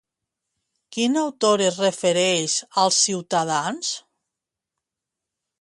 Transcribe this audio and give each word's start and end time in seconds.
Quin 0.95 1.19
autor 1.23 1.63
es 1.67 1.77
refereix 1.83 2.57
als 2.85 3.03
ciutadans? 3.09 3.95